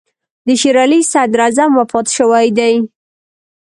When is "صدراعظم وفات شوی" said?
1.11-2.47